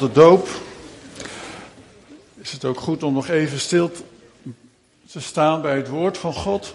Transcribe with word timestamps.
de 0.00 0.12
doop 0.12 0.48
is 2.36 2.52
het 2.52 2.64
ook 2.64 2.80
goed 2.80 3.02
om 3.02 3.12
nog 3.12 3.28
even 3.28 3.60
stil 3.60 3.90
te 5.10 5.20
staan 5.20 5.62
bij 5.62 5.76
het 5.76 5.88
woord 5.88 6.18
van 6.18 6.32
God. 6.32 6.72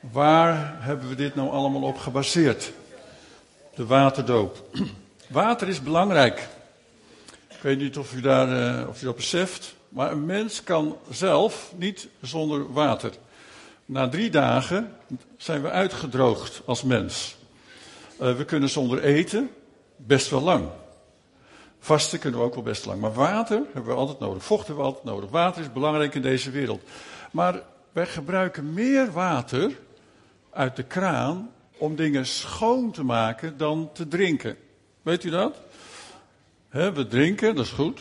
Waar 0.00 0.76
hebben 0.82 1.08
we 1.08 1.14
dit 1.14 1.34
nou 1.34 1.50
allemaal 1.50 1.82
op 1.82 1.98
gebaseerd? 1.98 2.72
De 3.74 3.86
waterdoop. 3.86 4.64
Water 5.28 5.68
is 5.68 5.82
belangrijk. 5.82 6.48
Ik 7.48 7.60
weet 7.60 7.78
niet 7.78 7.98
of 7.98 8.14
u, 8.14 8.20
daar, 8.20 8.78
uh, 8.80 8.88
of 8.88 9.02
u 9.02 9.04
dat 9.04 9.16
beseft, 9.16 9.74
maar 9.88 10.12
een 10.12 10.26
mens 10.26 10.62
kan 10.62 10.96
zelf 11.10 11.72
niet 11.76 12.08
zonder 12.20 12.72
water. 12.72 13.12
Na 13.84 14.08
drie 14.08 14.30
dagen 14.30 14.92
zijn 15.36 15.62
we 15.62 15.70
uitgedroogd 15.70 16.62
als 16.64 16.82
mens. 16.82 17.36
Uh, 18.20 18.36
we 18.36 18.44
kunnen 18.44 18.68
zonder 18.68 19.02
eten 19.02 19.50
best 19.96 20.30
wel 20.30 20.42
lang. 20.42 20.68
Vasten 21.86 22.18
kunnen 22.18 22.40
we 22.40 22.46
ook 22.46 22.54
wel 22.54 22.62
best 22.62 22.86
lang. 22.86 23.00
Maar 23.00 23.12
water 23.12 23.62
hebben 23.72 23.92
we 23.92 23.98
altijd 23.98 24.18
nodig. 24.18 24.44
Vocht 24.44 24.66
hebben 24.66 24.84
we 24.84 24.90
altijd 24.90 25.04
nodig. 25.14 25.30
Water 25.30 25.62
is 25.62 25.72
belangrijk 25.72 26.14
in 26.14 26.22
deze 26.22 26.50
wereld. 26.50 26.82
Maar 27.30 27.62
wij 27.92 28.06
gebruiken 28.06 28.72
meer 28.72 29.12
water 29.12 29.78
uit 30.50 30.76
de 30.76 30.82
kraan 30.82 31.50
om 31.78 31.96
dingen 31.96 32.26
schoon 32.26 32.90
te 32.90 33.04
maken 33.04 33.56
dan 33.56 33.90
te 33.92 34.08
drinken. 34.08 34.56
Weet 35.02 35.24
u 35.24 35.30
dat? 35.30 35.56
we 36.70 37.06
drinken, 37.08 37.54
dat 37.54 37.64
is 37.64 37.70
goed. 37.70 38.00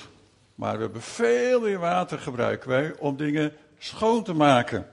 Maar 0.55 0.75
we 0.75 0.83
hebben 0.83 1.01
veel 1.01 1.59
meer 1.59 1.79
water 1.79 2.19
gebruiken 2.19 2.69
wij 2.69 2.93
om 2.99 3.17
dingen 3.17 3.53
schoon 3.77 4.23
te 4.23 4.33
maken. 4.33 4.89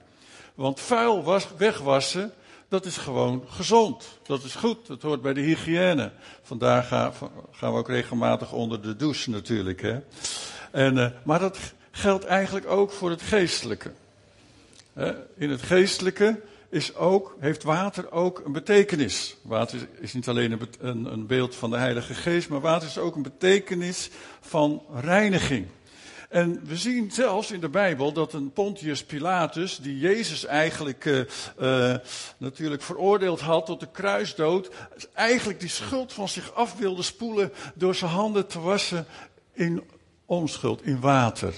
Want 0.55 0.79
vuil 0.79 1.23
was, 1.23 1.47
wegwassen, 1.57 2.33
dat 2.73 2.85
is 2.85 2.97
gewoon 2.97 3.43
gezond. 3.47 4.19
Dat 4.23 4.43
is 4.43 4.55
goed, 4.55 4.87
dat 4.87 5.01
hoort 5.01 5.21
bij 5.21 5.33
de 5.33 5.41
hygiëne. 5.41 6.11
Vandaar 6.41 6.83
gaan, 6.83 7.13
we 7.59 7.65
ook 7.65 7.87
regelmatig 7.87 8.51
onder 8.51 8.81
de 8.81 8.95
douche 8.95 9.29
natuurlijk. 9.29 9.81
Hè? 9.81 9.99
En, 10.71 10.97
uh, 10.97 11.07
maar 11.23 11.39
dat 11.39 11.59
geldt 11.91 12.25
eigenlijk 12.25 12.67
ook 12.67 12.91
voor 12.91 13.09
het 13.09 13.21
geestelijke. 13.21 13.91
In 15.35 15.49
het 15.49 15.61
geestelijke 15.61 16.41
is 16.69 16.95
ook, 16.95 17.35
heeft 17.39 17.63
water 17.63 18.11
ook 18.11 18.41
een 18.45 18.51
betekenis. 18.51 19.35
Water 19.41 19.87
is 19.99 20.13
niet 20.13 20.27
alleen 20.27 20.59
een, 20.79 21.05
een 21.05 21.27
beeld 21.27 21.55
van 21.55 21.69
de 21.69 21.77
Heilige 21.77 22.13
Geest, 22.13 22.49
maar 22.49 22.61
water 22.61 22.87
is 22.87 22.97
ook 22.97 23.15
een 23.15 23.21
betekenis 23.21 24.09
van 24.41 24.81
reiniging. 24.93 25.67
En 26.33 26.59
we 26.63 26.77
zien 26.77 27.11
zelfs 27.11 27.51
in 27.51 27.59
de 27.59 27.69
Bijbel 27.69 28.13
dat 28.13 28.33
een 28.33 28.51
Pontius 28.51 29.03
Pilatus, 29.03 29.77
die 29.77 29.99
Jezus 29.99 30.45
eigenlijk 30.45 31.05
uh, 31.05 31.19
uh, 31.61 31.95
natuurlijk 32.37 32.81
veroordeeld 32.81 33.39
had 33.39 33.65
tot 33.65 33.79
de 33.79 33.87
kruisdood, 33.91 34.69
eigenlijk 35.13 35.59
die 35.59 35.69
schuld 35.69 36.13
van 36.13 36.29
zich 36.29 36.53
af 36.53 36.77
wilde 36.77 37.01
spoelen 37.01 37.51
door 37.75 37.95
zijn 37.95 38.11
handen 38.11 38.47
te 38.47 38.59
wassen 38.59 39.05
in 39.53 39.83
onschuld, 40.25 40.85
in 40.85 40.99
water. 40.99 41.53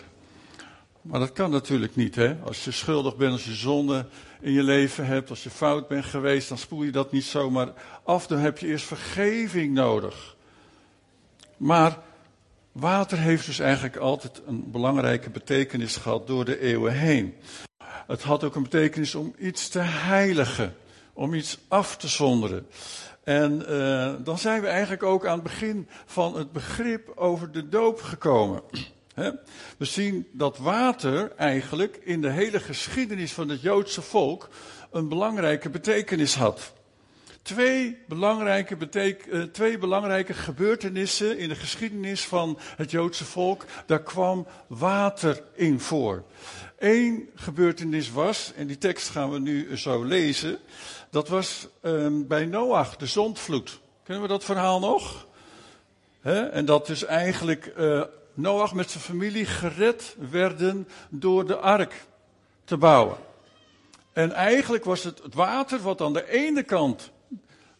Maar 1.01 1.19
dat 1.19 1.31
kan 1.31 1.51
natuurlijk 1.51 1.95
niet, 1.95 2.15
hè? 2.15 2.35
Als 2.43 2.63
je 2.63 2.71
schuldig 2.71 3.15
bent, 3.15 3.31
als 3.31 3.45
je 3.45 3.53
zonde 3.53 4.05
in 4.41 4.51
je 4.51 4.63
leven 4.63 5.05
hebt, 5.05 5.29
als 5.29 5.43
je 5.43 5.49
fout 5.49 5.87
bent 5.87 6.05
geweest, 6.05 6.49
dan 6.49 6.57
spoel 6.57 6.83
je 6.83 6.91
dat 6.91 7.11
niet 7.11 7.25
zomaar 7.25 7.73
af. 8.03 8.27
Dan 8.27 8.37
heb 8.37 8.57
je 8.57 8.67
eerst 8.67 8.85
vergeving 8.85 9.73
nodig. 9.73 10.35
Maar 11.57 11.97
water 12.75 13.17
heeft 13.17 13.45
dus 13.45 13.59
eigenlijk 13.59 13.95
altijd 13.95 14.41
een 14.45 14.71
belangrijke 14.71 15.29
betekenis 15.29 15.95
gehad 15.95 16.27
door 16.27 16.45
de 16.45 16.59
eeuwen 16.59 16.93
heen. 16.93 17.35
Het 18.07 18.23
had 18.23 18.43
ook 18.43 18.55
een 18.55 18.63
betekenis 18.63 19.15
om 19.15 19.35
iets 19.37 19.69
te 19.69 19.79
heiligen, 19.79 20.75
om 21.13 21.33
iets 21.33 21.57
af 21.67 21.97
te 21.97 22.07
zonderen. 22.07 22.67
En 23.23 23.65
uh, 23.69 24.13
dan 24.23 24.37
zijn 24.37 24.61
we 24.61 24.67
eigenlijk 24.67 25.03
ook 25.03 25.25
aan 25.25 25.33
het 25.33 25.43
begin 25.43 25.87
van 26.05 26.37
het 26.37 26.51
begrip 26.51 27.11
over 27.15 27.51
de 27.51 27.69
doop 27.69 28.01
gekomen. 28.01 28.61
We 29.77 29.85
zien 29.85 30.27
dat 30.31 30.57
water 30.57 31.31
eigenlijk 31.35 31.99
in 32.03 32.21
de 32.21 32.31
hele 32.31 32.59
geschiedenis 32.59 33.33
van 33.33 33.49
het 33.49 33.61
Joodse 33.61 34.01
volk 34.01 34.49
een 34.91 35.07
belangrijke 35.07 35.69
betekenis 35.69 36.35
had. 36.35 36.73
Twee 37.45 37.97
belangrijke, 38.07 38.77
uh, 39.27 39.43
twee 39.43 39.77
belangrijke 39.77 40.33
gebeurtenissen 40.33 41.37
in 41.37 41.49
de 41.49 41.55
geschiedenis 41.55 42.25
van 42.25 42.59
het 42.75 42.91
Joodse 42.91 43.25
volk, 43.25 43.65
daar 43.85 44.03
kwam 44.03 44.47
water 44.67 45.43
in 45.53 45.79
voor. 45.79 46.23
Eén 46.79 47.29
gebeurtenis 47.35 48.11
was, 48.11 48.51
en 48.55 48.67
die 48.67 48.77
tekst 48.77 49.09
gaan 49.09 49.31
we 49.31 49.39
nu 49.39 49.77
zo 49.77 50.03
lezen, 50.03 50.59
dat 51.09 51.27
was 51.27 51.67
um, 51.81 52.27
bij 52.27 52.45
Noach, 52.45 52.95
de 52.95 53.05
zondvloed. 53.05 53.79
Kennen 54.03 54.23
we 54.23 54.29
dat 54.29 54.43
verhaal 54.43 54.79
nog? 54.79 55.27
En 56.21 56.65
dat 56.65 56.87
dus 56.87 57.05
eigenlijk 57.05 57.73
uh, 57.77 58.01
Noach 58.33 58.73
met 58.73 58.91
zijn 58.91 59.03
familie 59.03 59.45
gered 59.45 60.15
werden 60.29 60.87
door 61.09 61.47
de 61.47 61.57
ark 61.57 62.05
te 62.63 62.77
bouwen. 62.77 63.17
En 64.13 64.31
eigenlijk 64.31 64.83
was 64.85 65.03
het 65.03 65.23
het 65.23 65.33
water 65.33 65.79
wat 65.79 66.01
aan 66.01 66.13
de 66.13 66.29
ene 66.29 66.63
kant 66.63 67.13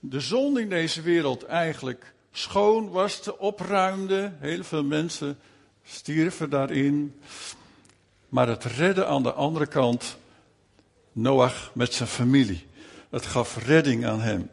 de 0.09 0.19
zon 0.19 0.59
in 0.59 0.69
deze 0.69 1.01
wereld 1.01 1.45
eigenlijk 1.45 2.13
schoon 2.31 2.89
was, 2.89 3.19
te 3.19 3.38
opruimde. 3.38 4.33
Heel 4.39 4.63
veel 4.63 4.83
mensen 4.83 5.38
stierven 5.83 6.49
daarin. 6.49 7.21
Maar 8.29 8.47
het 8.47 8.63
redde 8.63 9.05
aan 9.05 9.23
de 9.23 9.33
andere 9.33 9.67
kant 9.67 10.17
Noach 11.11 11.71
met 11.73 11.93
zijn 11.93 12.09
familie. 12.09 12.66
Het 13.09 13.25
gaf 13.25 13.66
redding 13.66 14.05
aan 14.05 14.21
hem. 14.21 14.49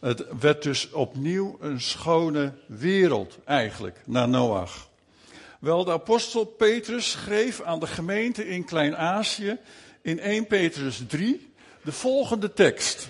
Het 0.00 0.24
werd 0.40 0.62
dus 0.62 0.90
opnieuw 0.90 1.56
een 1.60 1.80
schone 1.80 2.52
wereld 2.66 3.38
eigenlijk 3.44 4.02
naar 4.06 4.28
Noach. 4.28 4.88
Wel, 5.58 5.84
de 5.84 5.92
apostel 5.92 6.44
Petrus 6.44 7.10
schreef 7.10 7.62
aan 7.62 7.80
de 7.80 7.86
gemeente 7.86 8.48
in 8.48 8.64
Klein-Azië 8.64 9.58
in 10.02 10.20
1 10.20 10.46
Petrus 10.46 11.02
3 11.06 11.52
de 11.82 11.92
volgende 11.92 12.52
tekst. 12.52 13.08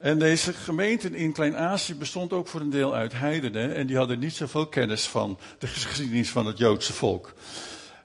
En 0.00 0.18
deze 0.18 0.52
gemeente 0.52 1.10
in 1.10 1.32
Klein-Azië 1.32 1.94
bestond 1.94 2.32
ook 2.32 2.48
voor 2.48 2.60
een 2.60 2.70
deel 2.70 2.94
uit 2.94 3.12
heidenen 3.12 3.74
en 3.74 3.86
die 3.86 3.96
hadden 3.96 4.18
niet 4.18 4.34
zoveel 4.34 4.66
kennis 4.66 5.08
van 5.08 5.38
de 5.58 5.66
geschiedenis 5.66 6.30
van 6.30 6.46
het 6.46 6.58
Joodse 6.58 6.92
volk. 6.92 7.34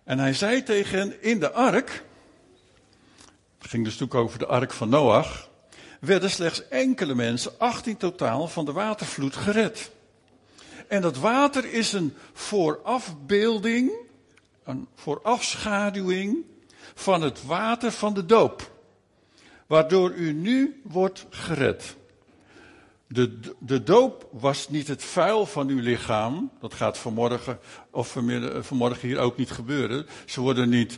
En 0.04 0.20
hij 0.20 0.34
zei 0.34 0.64
tegen 0.64 0.98
hen, 0.98 1.24
in 1.24 1.40
de 1.40 1.52
ark, 1.52 2.04
het 3.58 3.70
ging 3.70 3.84
dus 3.84 3.98
natuurlijk 3.98 4.20
over 4.20 4.40
de 4.40 4.46
ark 4.46 4.72
van 4.72 4.90
Noach, 4.90 5.50
werden 6.00 6.30
slechts 6.30 6.68
enkele 6.68 7.16
mensen, 7.16 7.60
18 7.60 7.98
totaal, 7.98 8.48
van 8.48 8.66
de 8.66 8.72
watervloed 8.72 9.36
gered. 9.36 9.92
En 10.88 11.02
dat 11.02 11.18
water 11.18 11.74
is 11.74 11.94
een 11.94 12.14
voorafbeelding, 12.34 13.92
een 14.64 14.88
voorafschaduwing 14.96 16.46
van 16.96 17.22
het 17.22 17.46
water 17.46 17.92
van 17.92 18.14
de 18.14 18.26
doop. 18.26 18.75
Waardoor 19.68 20.12
u 20.12 20.34
nu 20.34 20.82
wordt 20.84 21.26
gered. 21.30 21.96
De, 23.08 23.40
de 23.60 23.84
doop 23.84 24.28
was 24.32 24.70
niet 24.70 24.88
het 24.88 25.04
vuil 25.04 25.46
van 25.46 25.68
uw 25.68 25.80
lichaam. 25.80 26.52
Dat 26.60 26.74
gaat 26.74 26.98
vanmorgen 26.98 27.60
of 27.90 28.18
vanmorgen 28.60 29.08
hier 29.08 29.20
ook 29.20 29.38
niet 29.38 29.52
gebeuren. 29.52 30.06
Ze 30.26 30.42
worden 30.42 30.70
niet 30.70 30.98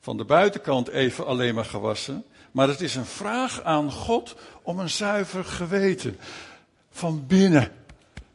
van 0.00 0.16
de 0.16 0.24
buitenkant 0.24 0.88
even 0.88 1.26
alleen 1.26 1.54
maar 1.54 1.64
gewassen. 1.64 2.24
Maar 2.50 2.68
het 2.68 2.80
is 2.80 2.94
een 2.94 3.06
vraag 3.06 3.62
aan 3.62 3.90
God 3.90 4.36
om 4.62 4.78
een 4.78 4.90
zuiver 4.90 5.44
geweten. 5.44 6.16
Van 6.90 7.26
binnen 7.26 7.72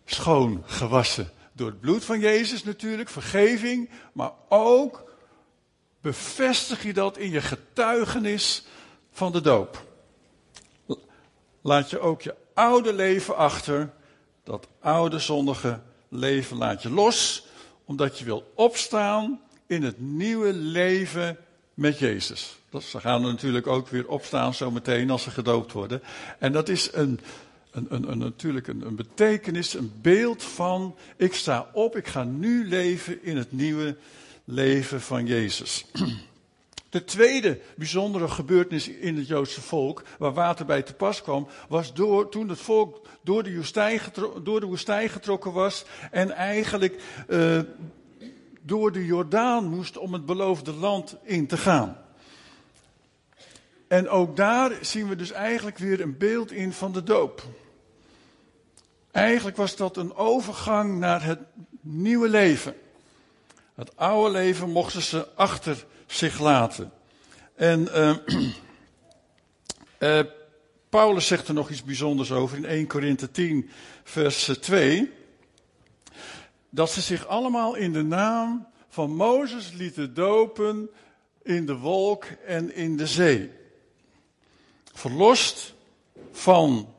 schoon 0.06 0.64
gewassen. 0.66 1.30
Door 1.52 1.68
het 1.68 1.80
bloed 1.80 2.06
van 2.06 2.20
Jezus 2.20 2.64
natuurlijk, 2.64 3.10
vergeving, 3.10 3.90
maar 4.14 4.32
ook 4.50 5.04
bevestig 6.02 6.84
je 6.84 6.94
dat 6.94 7.18
in 7.18 7.32
je 7.32 7.42
getuigenis 7.42 8.66
van 9.16 9.32
de 9.32 9.42
doop. 9.42 9.84
Laat 11.62 11.90
je 11.90 12.00
ook 12.00 12.22
je 12.22 12.36
oude 12.54 12.94
leven 12.94 13.36
achter, 13.36 13.94
dat 14.44 14.68
oude 14.80 15.20
zondige 15.20 15.80
leven 16.10 16.58
laat 16.58 16.82
je 16.82 16.90
los, 16.90 17.48
omdat 17.86 18.20
je 18.20 18.26
wil 18.26 18.52
opstaan 18.56 19.42
in 19.68 19.84
het 19.84 20.00
nieuwe 20.00 20.54
leven 20.54 21.38
met 21.74 22.00
Jezus. 22.00 22.56
Ze 22.80 23.00
gaan 23.00 23.24
er 23.24 23.32
natuurlijk 23.32 23.68
ook 23.68 23.88
weer 23.88 24.08
opstaan 24.08 24.54
zometeen 24.54 25.10
als 25.10 25.24
ze 25.24 25.32
gedoopt 25.32 25.72
worden. 25.72 26.02
En 26.40 26.52
dat 26.52 26.70
is 26.70 26.90
een 26.94 27.20
een, 27.72 27.86
een, 27.90 28.12
een, 28.12 28.18
natuurlijk 28.18 28.68
een, 28.68 28.82
een 28.82 28.96
betekenis, 28.96 29.74
een 29.74 29.92
beeld 30.02 30.44
van 30.44 30.96
ik 31.18 31.34
sta 31.34 31.70
op, 31.74 31.96
ik 31.96 32.08
ga 32.08 32.24
nu 32.24 32.68
leven 32.68 33.24
in 33.24 33.38
het 33.38 33.52
nieuwe 33.52 33.96
leven 34.44 35.02
van 35.02 35.26
Jezus. 35.26 35.86
De 36.96 37.04
tweede 37.04 37.60
bijzondere 37.76 38.28
gebeurtenis 38.28 38.88
in 38.88 39.18
het 39.18 39.28
Joodse 39.28 39.62
volk, 39.62 40.04
waar 40.18 40.34
water 40.34 40.66
bij 40.66 40.82
te 40.82 40.94
pas 40.94 41.22
kwam, 41.22 41.48
was 41.70 41.94
door, 41.94 42.30
toen 42.30 42.50
het 42.50 42.60
volk 42.60 43.08
door 43.22 43.44
de 43.44 43.56
woestijn, 43.56 44.00
door 44.44 44.60
de 44.60 44.66
woestijn 44.66 45.10
getrokken 45.10 45.54
was 45.54 45.86
en 46.12 46.32
eigenlijk 46.32 47.02
uh, 47.30 47.60
door 48.62 48.92
de 48.92 49.06
Jordaan 49.06 49.66
moest 49.66 49.98
om 49.98 50.14
het 50.14 50.26
beloofde 50.26 50.74
land 50.74 51.16
in 51.24 51.48
te 51.48 51.58
gaan. 51.58 51.98
En 53.88 54.10
ook 54.10 54.36
daar 54.36 54.72
zien 54.82 55.08
we 55.08 55.16
dus 55.16 55.32
eigenlijk 55.32 55.78
weer 55.78 56.02
een 56.02 56.18
beeld 56.18 56.52
in 56.52 56.74
van 56.74 56.92
de 56.92 57.04
doop. 57.04 57.44
Eigenlijk 59.12 59.58
was 59.58 59.76
dat 59.76 59.98
een 59.98 60.16
overgang 60.16 61.00
naar 61.00 61.24
het 61.24 61.40
nieuwe 61.82 62.30
leven. 62.30 62.76
Het 63.74 63.98
oude 63.98 64.32
leven 64.32 64.70
mochten 64.70 65.02
ze 65.02 65.28
achter 65.36 65.86
zich 66.06 66.40
laten. 66.40 66.92
En 67.56 67.82
uh, 67.82 68.16
uh, 70.20 70.20
Paulus 70.90 71.28
zegt 71.28 71.48
er 71.48 71.54
nog 71.54 71.70
iets 71.70 71.84
bijzonders 71.84 72.32
over 72.32 72.58
in 72.58 72.66
1 72.66 72.88
Korinthe 72.88 73.32
10, 73.32 73.70
vers 74.04 74.52
2. 74.62 75.12
Dat 76.70 76.92
ze 76.92 77.02
zich 77.02 77.28
allemaal 77.28 77.76
in 77.76 77.94
de 77.94 78.04
naam 78.04 78.68
van 78.90 79.16
Mozes 79.16 79.72
lieten 79.72 80.14
dopen 80.14 80.90
in 81.44 81.66
de 81.66 81.78
wolk 81.78 82.26
en 82.46 82.76
in 82.76 82.98
de 82.98 83.08
zee. 83.08 83.52
Verlost 84.94 85.74
van 86.32 86.94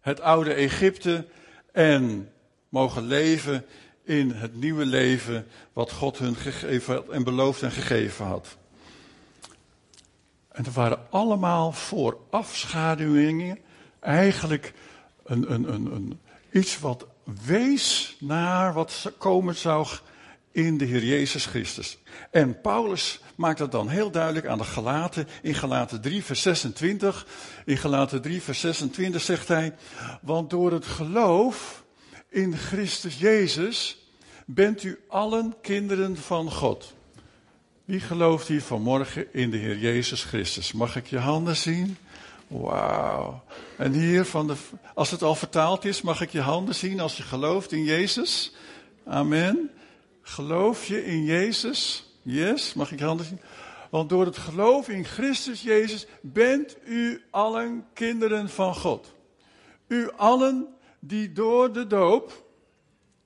het 0.00 0.20
oude 0.20 0.52
Egypte 0.52 1.26
en 1.72 2.32
mogen 2.68 3.06
leven 3.06 3.64
in 4.04 4.30
het 4.30 4.54
nieuwe 4.54 4.86
leven 4.86 5.46
wat 5.72 5.92
God 5.92 6.18
hun 6.18 6.36
gegeven 6.36 6.94
had 6.94 7.08
en 7.08 7.24
beloofd 7.24 7.62
en 7.62 7.70
gegeven 7.70 8.24
had. 8.26 8.56
En 10.48 10.64
er 10.64 10.72
waren 10.72 10.98
allemaal 11.10 11.72
voorafschaduwingen, 11.72 13.58
eigenlijk 14.00 14.72
een, 15.24 15.52
een, 15.52 15.72
een, 15.72 15.94
een, 15.94 16.20
iets 16.50 16.78
wat 16.78 17.06
wees 17.46 18.16
naar 18.20 18.72
wat 18.72 19.12
komen 19.18 19.54
zou 19.54 19.86
in 20.50 20.78
de 20.78 20.84
Heer 20.84 21.04
Jezus 21.04 21.46
Christus. 21.46 21.98
En 22.30 22.60
Paulus 22.60 23.20
maakt 23.34 23.58
dat 23.58 23.72
dan 23.72 23.88
heel 23.88 24.10
duidelijk 24.10 24.46
aan 24.46 24.58
de 24.58 24.64
Galaten, 24.64 25.28
in 25.42 25.54
Galaten 25.54 26.00
3 26.00 26.24
vers 26.24 26.42
26. 26.42 27.26
In 27.64 27.76
Galaten 27.76 28.22
3 28.22 28.42
vers 28.42 28.60
26 28.60 29.22
zegt 29.22 29.48
hij, 29.48 29.74
want 30.20 30.50
door 30.50 30.72
het 30.72 30.86
geloof 30.86 31.81
in 32.32 32.56
Christus 32.56 33.18
Jezus 33.18 33.98
bent 34.46 34.82
u 34.82 35.00
allen 35.08 35.54
kinderen 35.62 36.16
van 36.16 36.50
God. 36.50 36.92
Wie 37.84 38.00
gelooft 38.00 38.48
hier 38.48 38.62
vanmorgen 38.62 39.32
in 39.32 39.50
de 39.50 39.56
Heer 39.56 39.78
Jezus 39.78 40.24
Christus? 40.24 40.72
Mag 40.72 40.96
ik 40.96 41.06
je 41.06 41.18
handen 41.18 41.56
zien? 41.56 41.96
Wauw. 42.46 43.42
En 43.76 43.92
hier 43.92 44.24
van 44.24 44.46
de, 44.46 44.54
als 44.94 45.10
het 45.10 45.22
al 45.22 45.34
vertaald 45.34 45.84
is, 45.84 46.02
mag 46.02 46.20
ik 46.20 46.30
je 46.30 46.40
handen 46.40 46.74
zien 46.74 47.00
als 47.00 47.16
je 47.16 47.22
gelooft 47.22 47.72
in 47.72 47.84
Jezus? 47.84 48.54
Amen. 49.06 49.70
Geloof 50.22 50.86
je 50.86 51.04
in 51.04 51.24
Jezus? 51.24 52.06
Yes, 52.22 52.74
mag 52.74 52.92
ik 52.92 52.98
je 52.98 53.04
handen 53.04 53.26
zien? 53.26 53.40
Want 53.90 54.08
door 54.08 54.24
het 54.24 54.38
geloof 54.38 54.88
in 54.88 55.04
Christus 55.04 55.62
Jezus 55.62 56.06
bent 56.20 56.76
u 56.84 57.22
allen 57.30 57.84
kinderen 57.92 58.48
van 58.48 58.74
God. 58.74 59.12
U 59.86 60.10
allen 60.16 60.68
die 61.04 61.32
door 61.32 61.72
de 61.72 61.86
doop 61.86 62.44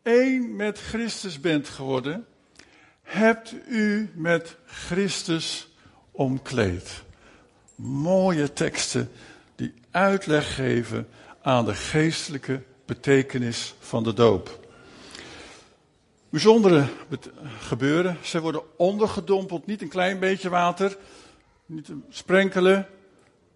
één 0.03 0.57
met 0.57 0.79
Christus 0.79 1.41
bent 1.41 1.69
geworden, 1.69 2.27
hebt 3.03 3.55
u 3.69 4.11
met 4.15 4.57
Christus 4.65 5.69
omkleed. 6.11 7.03
Mooie 7.75 8.53
teksten 8.53 9.11
die 9.55 9.75
uitleg 9.91 10.55
geven 10.55 11.09
aan 11.43 11.65
de 11.65 11.75
geestelijke 11.75 12.63
betekenis 12.85 13.75
van 13.79 14.03
de 14.03 14.13
doop. 14.13 14.69
Bijzondere 16.29 16.87
gebeuren. 17.59 18.19
Ze 18.23 18.41
worden 18.41 18.79
ondergedompeld, 18.79 19.67
niet 19.67 19.83
een 19.83 19.89
klein 19.89 20.19
beetje 20.19 20.49
water, 20.49 20.97
niet 21.67 21.89
sprenkelen, 22.09 22.87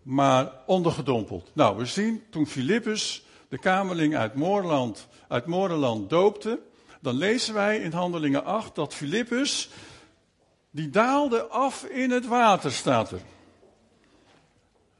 maar 0.02 0.52
ondergedompeld. 0.66 1.50
Nou, 1.52 1.76
we 1.76 1.86
zien 1.86 2.22
toen 2.30 2.46
Filippus 2.46 3.24
de 3.50 3.58
kamerling 3.58 4.16
uit 4.16 4.34
Moorland, 4.34 5.08
uit 5.28 5.46
Moorland 5.46 6.10
doopte, 6.10 6.60
dan 7.00 7.14
lezen 7.14 7.54
wij 7.54 7.78
in 7.78 7.92
Handelingen 7.92 8.44
8 8.44 8.74
dat 8.74 8.94
Filippus, 8.94 9.70
die 10.70 10.90
daalde 10.90 11.42
af 11.42 11.84
in 11.84 12.10
het 12.10 12.26
water, 12.26 12.72
staat 12.72 13.10
er. 13.10 13.20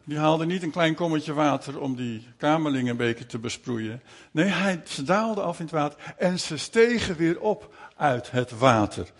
Die 0.04 0.18
haalde 0.18 0.46
niet 0.46 0.62
een 0.62 0.70
klein 0.70 0.94
kommetje 0.94 1.32
water 1.32 1.80
om 1.80 1.96
die 1.96 2.26
kamerling 2.36 2.88
een 2.88 2.96
beetje 2.96 3.26
te 3.26 3.38
besproeien. 3.38 4.02
Nee, 4.30 4.46
hij, 4.46 4.80
ze 4.86 5.02
daalden 5.02 5.44
af 5.44 5.58
in 5.58 5.64
het 5.64 5.74
water 5.74 6.14
en 6.16 6.40
ze 6.40 6.56
stegen 6.56 7.16
weer 7.16 7.40
op 7.40 7.74
uit 7.96 8.30
het 8.30 8.58
water. 8.58 9.10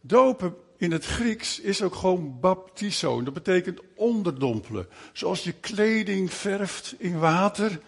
Dopen 0.00 0.54
in 0.76 0.92
het 0.92 1.04
Grieks 1.04 1.60
is 1.60 1.82
ook 1.82 1.94
gewoon 1.94 2.40
baptizo. 2.40 3.22
Dat 3.22 3.34
betekent 3.34 3.80
onderdompelen. 3.94 4.86
Zoals 5.12 5.44
je 5.44 5.52
kleding 5.52 6.32
verft 6.32 6.94
in 6.98 7.18
water, 7.18 7.80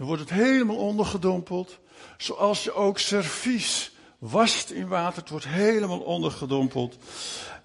dan 0.00 0.08
wordt 0.08 0.22
het 0.22 0.38
helemaal 0.38 0.76
ondergedompeld. 0.76 1.78
Zoals 2.18 2.64
je 2.64 2.72
ook 2.72 2.98
servies 2.98 3.92
wast 4.18 4.70
in 4.70 4.88
water, 4.88 5.20
het 5.20 5.30
wordt 5.30 5.48
helemaal 5.48 5.98
ondergedompeld. 6.00 6.96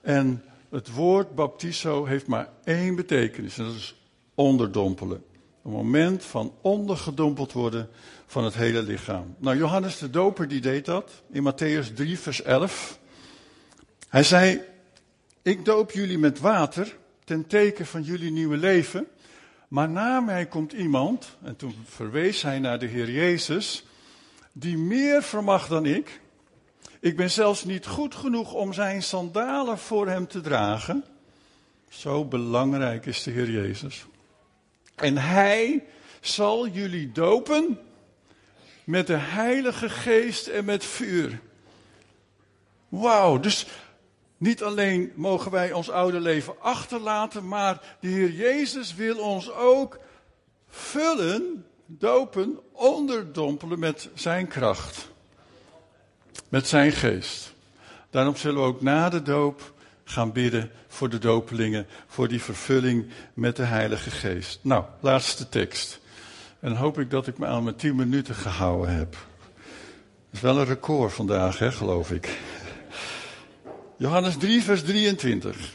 En 0.01 0.43
het 0.69 0.91
woord 0.91 1.35
baptizo 1.35 2.05
heeft 2.05 2.27
maar 2.27 2.49
één 2.63 2.95
betekenis, 2.95 3.57
en 3.57 3.63
dat 3.65 3.73
is 3.73 3.95
onderdompelen. 4.33 5.23
Een 5.63 5.71
moment 5.71 6.23
van 6.23 6.53
ondergedompeld 6.61 7.51
worden 7.51 7.89
van 8.25 8.43
het 8.43 8.53
hele 8.53 8.81
lichaam. 8.81 9.35
Nou, 9.37 9.57
Johannes 9.57 9.97
de 9.97 10.09
Doper 10.09 10.47
die 10.47 10.61
deed 10.61 10.85
dat 10.85 11.11
in 11.31 11.53
Matthäus 11.53 11.93
3, 11.93 12.19
vers 12.19 12.41
11. 12.41 12.99
Hij 14.09 14.23
zei, 14.23 14.61
ik 15.41 15.65
doop 15.65 15.91
jullie 15.91 16.17
met 16.17 16.39
water 16.39 16.97
ten 17.23 17.47
teken 17.47 17.85
van 17.85 18.03
jullie 18.03 18.31
nieuwe 18.31 18.57
leven. 18.57 19.07
Maar 19.67 19.89
na 19.89 20.19
mij 20.19 20.45
komt 20.45 20.73
iemand, 20.73 21.37
en 21.43 21.55
toen 21.55 21.75
verwees 21.85 22.41
hij 22.41 22.59
naar 22.59 22.79
de 22.79 22.85
Heer 22.85 23.09
Jezus, 23.09 23.85
die 24.51 24.77
meer 24.77 25.23
vermag 25.23 25.67
dan 25.67 25.85
ik. 25.85 26.21
Ik 26.99 27.15
ben 27.15 27.31
zelfs 27.31 27.63
niet 27.63 27.85
goed 27.85 28.15
genoeg 28.15 28.53
om 28.53 28.73
zijn 28.73 29.03
sandalen 29.03 29.77
voor 29.77 30.07
hem 30.07 30.27
te 30.27 30.41
dragen. 30.41 31.03
Zo 31.89 32.25
belangrijk 32.25 33.05
is 33.05 33.23
de 33.23 33.31
Heer 33.31 33.49
Jezus. 33.49 34.05
En 34.95 35.17
hij 35.17 35.83
zal 36.21 36.67
jullie 36.67 37.11
dopen 37.11 37.79
met 38.83 39.07
de 39.07 39.17
Heilige 39.17 39.89
Geest 39.89 40.47
en 40.47 40.65
met 40.65 40.85
vuur. 40.85 41.39
Wauw, 42.89 43.39
dus 43.39 43.65
niet 44.45 44.63
alleen 44.63 45.11
mogen 45.15 45.51
wij 45.51 45.73
ons 45.73 45.89
oude 45.89 46.19
leven 46.19 46.53
achterlaten, 46.59 47.47
maar 47.47 47.81
de 47.99 48.07
Heer 48.07 48.31
Jezus 48.31 48.95
wil 48.95 49.17
ons 49.17 49.51
ook 49.51 49.99
vullen, 50.69 51.65
dopen, 51.85 52.59
onderdompelen 52.71 53.79
met 53.79 54.09
zijn 54.13 54.47
kracht. 54.47 55.09
Met 56.49 56.67
zijn 56.67 56.91
geest. 56.91 57.53
Daarom 58.09 58.35
zullen 58.35 58.61
we 58.61 58.67
ook 58.67 58.81
na 58.81 59.09
de 59.09 59.21
doop 59.21 59.73
gaan 60.03 60.31
bidden 60.31 60.71
voor 60.87 61.09
de 61.09 61.17
dopelingen, 61.17 61.87
voor 62.07 62.27
die 62.27 62.41
vervulling 62.41 63.09
met 63.33 63.55
de 63.55 63.63
Heilige 63.63 64.11
Geest. 64.11 64.59
Nou, 64.61 64.83
laatste 64.99 65.49
tekst. 65.49 65.99
En 66.59 66.69
dan 66.69 66.77
hoop 66.77 66.99
ik 66.99 67.09
dat 67.09 67.27
ik 67.27 67.37
me 67.37 67.45
aan 67.45 67.63
mijn 67.63 67.75
tien 67.75 67.95
minuten 67.95 68.35
gehouden 68.35 68.95
heb. 68.95 69.11
Dat 69.11 70.31
is 70.31 70.41
wel 70.41 70.57
een 70.57 70.65
record 70.65 71.13
vandaag, 71.13 71.59
hè, 71.59 71.71
geloof 71.71 72.11
ik. 72.11 72.37
Johannes 73.97 74.37
3, 74.37 74.63
vers 74.63 74.83
23. 74.83 75.73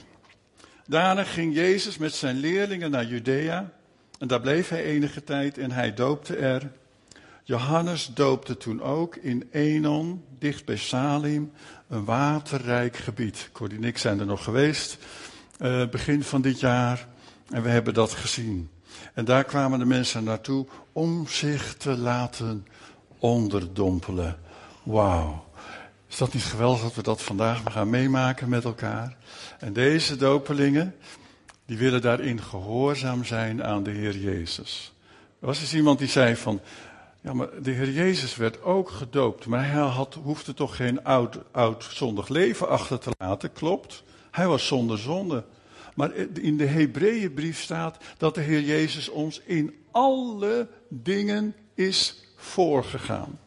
Daarna 0.87 1.25
ging 1.25 1.55
Jezus 1.55 1.99
met 1.99 2.15
zijn 2.15 2.37
leerlingen 2.37 2.91
naar 2.91 3.05
Judea. 3.05 3.71
En 4.19 4.29
daar 4.29 4.41
bleef 4.41 4.69
hij 4.69 4.85
enige 4.85 5.25
tijd 5.25 5.59
en 5.59 5.71
hij 5.71 5.95
doopte 5.95 6.37
er. 6.37 6.71
Johannes 7.45 8.11
doopte 8.15 8.57
toen 8.57 8.83
ook 8.83 9.17
in 9.17 9.49
Enon, 9.53 10.25
dicht 10.39 10.65
bij 10.65 10.77
Salim, 10.77 11.53
een 11.89 12.05
waterrijk 12.05 12.97
gebied. 12.97 13.49
Cordy 13.53 13.75
en 13.75 13.85
ik 13.85 13.99
zijn 13.99 14.21
er 14.21 14.27
nog 14.27 14.45
geweest, 14.45 14.99
uh, 15.59 15.89
begin 15.89 16.23
van 16.23 16.43
dit 16.43 16.61
jaar. 16.61 17.07
En 17.51 17.63
we 17.63 17.69
hebben 17.69 17.95
dat 17.95 18.13
gezien. 18.13 18.71
En 19.15 19.25
daar 19.25 19.45
kwamen 19.45 19.79
de 19.79 19.85
mensen 19.85 20.25
naartoe 20.25 20.67
om 20.93 21.27
zich 21.27 21.75
te 21.75 21.97
laten 21.97 22.67
onderdompelen. 23.19 24.39
Wauw. 24.83 25.49
Is 26.11 26.17
dat 26.17 26.33
niet 26.33 26.43
geweldig 26.43 26.81
dat 26.81 26.95
we 26.95 27.03
dat 27.03 27.23
vandaag 27.23 27.63
gaan 27.65 27.91
meemaken 27.91 28.49
met 28.49 28.65
elkaar? 28.65 29.17
En 29.59 29.73
deze 29.73 30.17
dopelingen, 30.17 30.95
die 31.67 31.79
willen 31.79 32.01
daarin 32.01 32.43
gehoorzaam 32.43 33.25
zijn 33.25 33.65
aan 33.65 33.83
de 33.83 33.91
Heer 33.91 34.17
Jezus. 34.17 34.93
Er 35.41 35.47
was 35.47 35.61
eens 35.61 35.75
iemand 35.75 35.99
die 35.99 36.09
zei 36.09 36.37
van, 36.37 36.61
ja 37.21 37.33
maar 37.33 37.49
de 37.63 37.71
Heer 37.71 37.91
Jezus 37.91 38.37
werd 38.37 38.63
ook 38.63 38.91
gedoopt, 38.91 39.47
maar 39.47 39.71
hij 39.71 39.81
had, 39.81 40.15
hoefde 40.23 40.55
toch 40.55 40.77
geen 40.77 41.05
oud, 41.05 41.39
oud 41.51 41.87
zondig 41.91 42.29
leven 42.29 42.69
achter 42.69 42.99
te 42.99 43.11
laten, 43.19 43.53
klopt? 43.53 44.03
Hij 44.31 44.47
was 44.47 44.67
zonder 44.67 44.99
zonde. 44.99 45.45
Maar 45.95 46.15
in 46.41 46.57
de 46.57 46.67
Hebreeënbrief 46.67 47.61
staat 47.61 47.97
dat 48.17 48.35
de 48.35 48.41
Heer 48.41 48.63
Jezus 48.63 49.09
ons 49.09 49.41
in 49.45 49.75
alle 49.91 50.69
dingen 50.89 51.55
is 51.75 52.25
voorgegaan. 52.37 53.39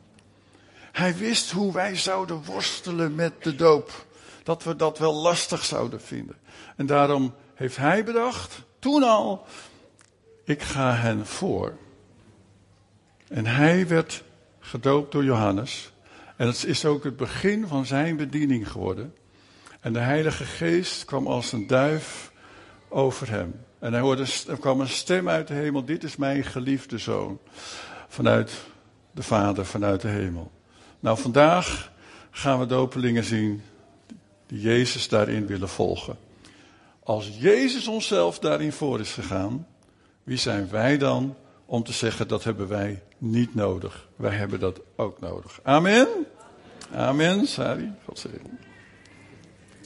Hij 0.94 1.16
wist 1.16 1.52
hoe 1.52 1.74
wij 1.74 1.96
zouden 1.96 2.44
worstelen 2.46 3.16
met 3.16 3.44
de 3.44 3.56
doop. 3.56 4.06
Dat 4.44 4.64
we 4.64 4.76
dat 4.76 4.98
wel 4.98 5.14
lastig 5.14 5.66
zouden 5.66 6.02
vinden. 6.02 6.36
En 6.76 6.86
daarom 6.86 7.34
heeft 7.54 7.78
hij 7.78 8.04
bedacht, 8.04 8.62
toen 8.80 9.04
al, 9.04 9.46
ik 10.44 10.62
ga 10.62 10.94
hen 10.94 11.26
voor. 11.26 11.78
En 13.28 13.46
hij 13.46 13.88
werd 13.88 14.24
gedoopt 14.60 15.12
door 15.12 15.24
Johannes. 15.24 15.92
En 16.36 16.48
het 16.48 16.66
is 16.66 16.86
ook 16.86 17.04
het 17.04 17.18
begin 17.18 17.68
van 17.68 17.86
zijn 17.86 18.16
bediening 18.16 18.72
geworden. 18.72 19.14
En 19.80 19.94
de 19.94 20.00
Heilige 20.00 20.46
Geest 20.46 21.06
kwam 21.06 21.28
als 21.28 21.52
een 21.52 21.68
duif 21.68 22.32
over 22.90 23.30
hem. 23.30 23.66
En 23.80 23.92
hij 23.92 24.02
hoorde, 24.02 24.26
er 24.48 24.60
kwam 24.60 24.80
een 24.80 24.88
stem 24.88 25.30
uit 25.30 25.48
de 25.48 25.54
hemel: 25.54 25.86
Dit 25.86 26.04
is 26.04 26.16
mijn 26.16 26.44
geliefde 26.44 26.98
zoon. 26.98 27.40
Vanuit 28.08 28.52
de 29.12 29.24
Vader, 29.24 29.66
vanuit 29.66 30.02
de 30.02 30.08
hemel. 30.08 30.52
Nou, 31.04 31.18
vandaag 31.18 31.92
gaan 32.32 32.60
we 32.60 32.66
dopelingen 32.66 33.24
zien 33.24 33.62
die 34.48 34.60
Jezus 34.60 35.08
daarin 35.08 35.46
willen 35.46 35.70
volgen. 35.70 36.18
Als 37.04 37.30
Jezus 37.40 37.88
onszelf 37.88 38.40
daarin 38.40 38.72
voor 38.72 39.00
is 39.00 39.12
gegaan, 39.12 39.68
wie 40.24 40.38
zijn 40.38 40.70
wij 40.70 40.98
dan 40.98 41.36
om 41.66 41.84
te 41.84 41.94
zeggen 41.94 42.28
dat 42.28 42.44
hebben 42.44 42.68
wij 42.68 43.02
niet 43.18 43.56
nodig? 43.56 44.08
Wij 44.16 44.36
hebben 44.36 44.60
dat 44.60 44.80
ook 44.96 45.20
nodig. 45.20 45.60
Amen. 45.64 46.08
Amen, 46.94 47.48
Sari. 47.48 47.92
God. 48.06 48.26